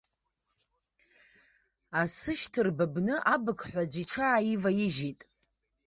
[2.01, 5.19] Асы шьҭырбыбны, абықҳәа аӡәы иҽааиваижьит.